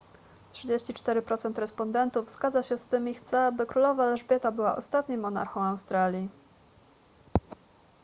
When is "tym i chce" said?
2.87-3.51